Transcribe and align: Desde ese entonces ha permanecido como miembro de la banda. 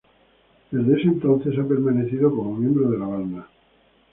Desde 0.71 0.93
ese 0.95 1.09
entonces 1.09 1.53
ha 1.59 1.67
permanecido 1.67 2.35
como 2.35 2.55
miembro 2.55 2.89
de 2.89 2.97
la 2.97 3.05
banda. 3.05 3.47